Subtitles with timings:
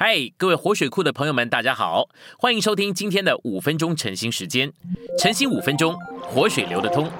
[0.00, 2.08] 嗨，各位活水库的朋友们，大家好，
[2.38, 4.72] 欢迎收听今天的五分钟晨兴时间。
[5.18, 7.10] 晨兴五分钟，活水流得通。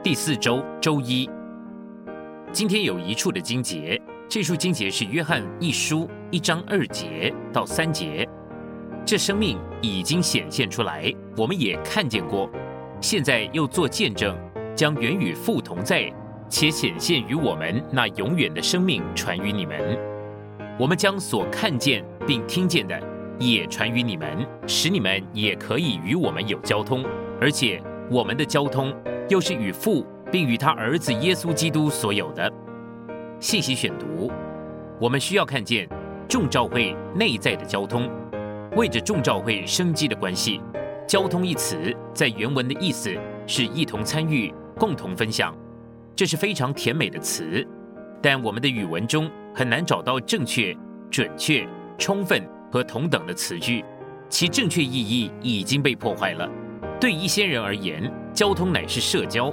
[0.00, 1.28] 第四周周一，
[2.52, 8.24] 今天有一处的经节，这处经节是约翰一书一章二节到三节。
[9.04, 12.48] 这生命已经显现出来，我们也看见过，
[13.00, 14.38] 现在又做见证，
[14.76, 16.08] 将原与父同在。
[16.50, 19.96] 且显现于我们那永远的生命传于你们，
[20.78, 23.00] 我们将所看见并听见的
[23.38, 27.04] 也传于你们，使你们也可以与我们有交通。
[27.40, 28.92] 而且我们的交通
[29.28, 32.52] 又是与父并与他儿子耶稣基督所有的。
[33.38, 34.28] 信息选读：
[35.00, 35.88] 我们需要看见
[36.28, 38.10] 众召会内在的交通，
[38.76, 40.60] 为着众召会生机的关系，
[41.06, 45.54] 交通一词在原文的意思是一同参与、共同分享。
[46.14, 47.66] 这是非常甜美的词，
[48.20, 50.76] 但我们的语文中很难找到正确、
[51.10, 53.84] 准确、充分和同等的词句，
[54.28, 56.48] 其正确意义已经被破坏了。
[57.00, 59.52] 对一些人而言，交通乃是社交。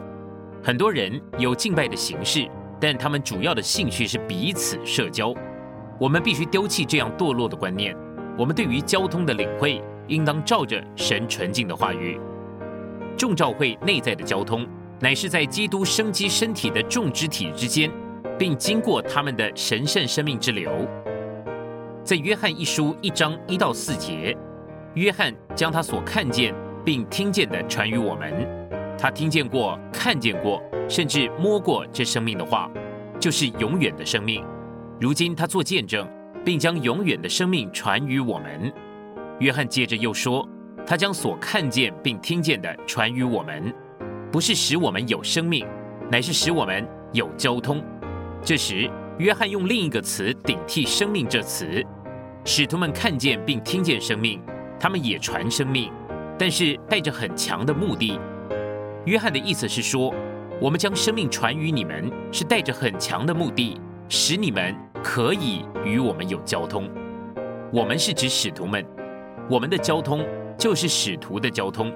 [0.62, 2.46] 很多人有敬拜的形式，
[2.82, 5.34] 但他们主要的兴趣是彼此社交。
[5.98, 7.96] 我们必须丢弃这样堕落的观念。
[8.38, 12.20] 我们对于交通的领会，应当照着神纯净的话语。
[13.18, 14.68] 众召会内在的交通。
[15.00, 17.92] 乃是在基督生机身体的众肢体之间，
[18.38, 20.72] 并经过他们的神圣生命之流。
[22.04, 24.36] 在约翰一书一章一到四节，
[24.96, 28.34] 约翰将他所看见并听见的传于我们。
[28.98, 30.60] 他听见过、看见过，
[30.90, 32.68] 甚至摸过这生命的话，
[33.20, 34.44] 就是永远的生命。
[35.00, 36.10] 如今他做见证，
[36.44, 38.74] 并将永远的生命传于我们。
[39.40, 40.48] 约翰接着又说，
[40.88, 43.72] 他将所看见并听见的传于我们。
[44.32, 45.66] 不是使我们有生命，
[46.12, 47.84] 乃是使我们有交通。
[48.44, 51.84] 这时，约翰用另一个词顶替“生命”这词。
[52.46, 54.42] 使徒们看见并听见生命，
[54.80, 55.92] 他们也传生命，
[56.38, 58.20] 但是带着很强的目的。
[59.06, 60.14] 约翰的意思是说，
[60.62, 66.90] 我们将生命传于你们，是带着很强的目的，使你们可以与我们有交通。
[67.72, 68.86] 我们是指使徒们，
[69.50, 70.26] 我们的交通
[70.58, 71.92] 就是使徒的交通，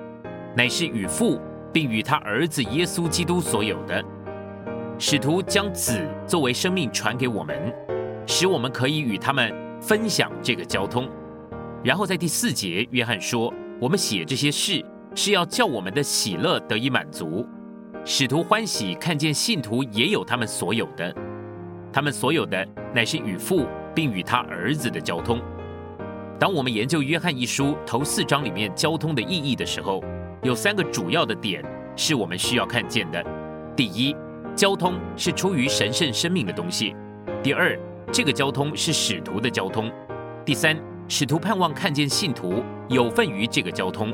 [0.56, 1.40] 乃是与父。
[1.74, 4.04] 并与他儿子耶稣基督所有的
[5.00, 7.74] 使徒将子作为生命传给我们，
[8.28, 9.52] 使我们可以与他们
[9.82, 11.10] 分享这个交通。
[11.84, 13.52] 然后在第四节，约翰说
[13.82, 17.44] ：“我们写这些事是要叫我们的喜乐得以满足。
[18.06, 21.12] 使徒欢喜看见信徒也有他们所有的，
[21.92, 23.66] 他们所有的乃是与父
[23.96, 25.42] 并与他儿子的交通。
[26.40, 30.04] 当我们研究约翰一书头四章里面交通的意义的时候。”
[30.44, 31.64] 有三个主要的点
[31.96, 33.24] 是我们需要看见的：
[33.76, 34.16] 第一，
[34.56, 36.96] 交通是出于神圣生命的东西；
[37.44, 37.78] 第二，
[38.12, 39.86] 这个交通是使徒的交通；
[40.44, 40.76] 第三，
[41.08, 44.12] 使徒盼望看见信徒有份于这个交通。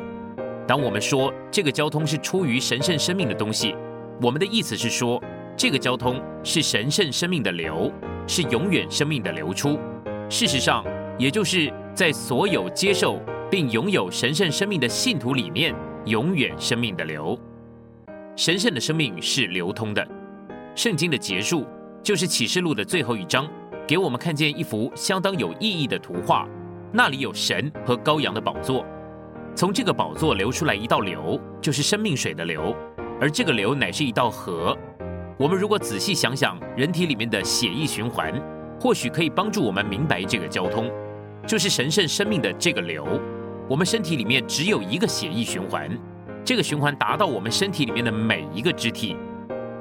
[0.67, 3.73] 当我们说这个交通是出于神圣生命的东西，
[4.21, 5.23] 我们的意思是说，
[5.55, 7.89] 这个交通是神圣生命的流，
[8.27, 9.79] 是永远生命的流出。
[10.29, 10.83] 事实上，
[11.17, 13.17] 也就是在所有接受
[13.49, 15.73] 并拥有神圣生命的信徒里面。
[16.07, 17.37] 永远生命的流，
[18.37, 20.07] 神圣的生命是流通的。
[20.73, 21.65] 圣经的结束
[22.01, 23.45] 就是启示录的最后一章，
[23.85, 26.47] 给我们看见一幅相当有意义的图画。
[26.93, 28.85] 那里有神和羔羊的宝座，
[29.53, 32.73] 从这个宝座流出来一道流，就是生命水的流，
[33.19, 34.77] 而这个流乃是一道河。
[35.37, 38.33] 我们如果仔细想想人体里面的血液循环，
[38.79, 40.89] 或许可以帮助我们明白这个交通，
[41.45, 43.05] 就是神圣生命的这个流。
[43.69, 45.89] 我们身体里面只有一个血液循环，
[46.45, 49.15] 这个循环达到我们身体里面的每一个肢体。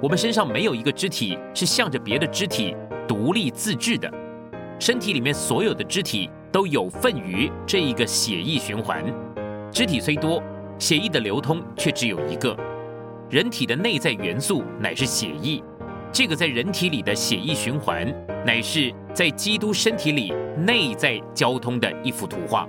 [0.03, 2.75] 我们身上没有一个肢体是向着别的肢体
[3.07, 4.13] 独立自治的，
[4.81, 9.05] 身体里面所有的肢体都有份于这一个血液循环。
[9.71, 10.43] 肢体虽多，
[10.81, 12.57] 血液的流通却只有一个。
[13.31, 15.63] 人体的内在元素乃是血液，
[16.11, 18.13] 这个在人体里的血液循环，
[18.45, 22.69] 乃是在基督身体里内在交通的一幅图画。